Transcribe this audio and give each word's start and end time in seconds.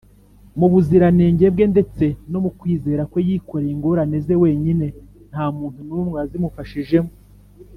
Mu 0.59 0.67
buziranenge 0.71 1.45
bwe 1.53 1.65
ndetse 1.73 2.05
no 2.31 2.37
mu 2.43 2.51
kwizera 2.59 3.01
kwe, 3.11 3.19
Yikoreye 3.27 3.71
ingorane 3.75 4.17
Ze 4.25 4.35
wenyine, 4.43 4.87
nta 5.31 5.45
muntu 5.57 5.79
n’umwe 5.87 6.11
wazimufashijemo. 6.17 7.11